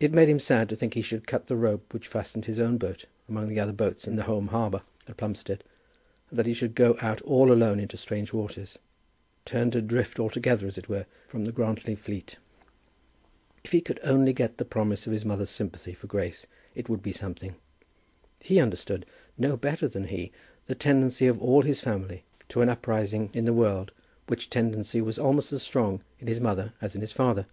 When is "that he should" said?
0.92-1.26, 6.38-6.76